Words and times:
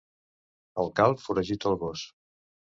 El 0.83 0.89
calb 1.01 1.21
foragita 1.27 1.71
el 1.73 1.79
gos. 1.85 2.09